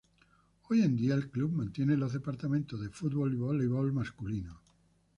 Hoy 0.63 0.81
en 0.81 0.95
día, 0.95 1.13
el 1.13 1.29
club 1.29 1.51
mantiene 1.51 1.95
los 1.95 2.13
departamentos 2.13 2.81
de 2.81 2.89
fútbol 2.89 3.35
y 3.35 3.37
voleibol 3.37 3.93
masculino. 3.93 4.59